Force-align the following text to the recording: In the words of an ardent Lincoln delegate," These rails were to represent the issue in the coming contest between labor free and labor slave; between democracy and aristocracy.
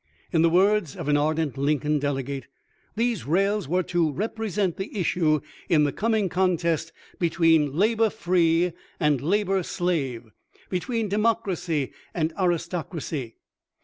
In 0.31 0.41
the 0.41 0.49
words 0.49 0.95
of 0.95 1.07
an 1.09 1.15
ardent 1.15 1.59
Lincoln 1.59 1.99
delegate," 1.99 2.47
These 2.95 3.27
rails 3.27 3.67
were 3.67 3.83
to 3.83 4.11
represent 4.11 4.77
the 4.77 4.97
issue 4.99 5.41
in 5.69 5.83
the 5.83 5.91
coming 5.91 6.27
contest 6.27 6.91
between 7.19 7.75
labor 7.77 8.09
free 8.09 8.73
and 8.99 9.21
labor 9.21 9.61
slave; 9.61 10.31
between 10.71 11.07
democracy 11.07 11.91
and 12.15 12.33
aristocracy. 12.39 13.35